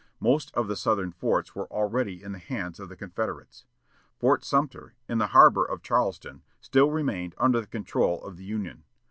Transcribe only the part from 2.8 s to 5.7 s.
the Confederates. Fort Sumter, in the harbor